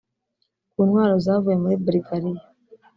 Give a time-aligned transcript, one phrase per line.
[0.71, 2.41] Ku ntwaro zavuye muri Bulgaria